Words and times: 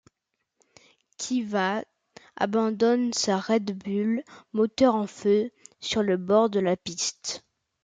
Kvyat 1.19 1.83
abandonne 2.43 3.13
sa 3.13 3.37
Red 3.37 3.77
Bull, 3.83 4.23
moteur 4.51 4.95
en 4.95 5.05
feu, 5.05 5.51
sur 5.79 6.01
le 6.01 6.17
bord 6.17 6.49
de 6.49 6.59
la 6.59 6.75
piste. 6.75 7.43